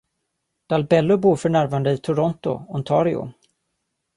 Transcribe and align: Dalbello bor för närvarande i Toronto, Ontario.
Dalbello 0.67 1.17
bor 1.17 1.35
för 1.35 1.49
närvarande 1.49 1.91
i 1.91 1.97
Toronto, 1.97 2.65
Ontario. 2.67 3.31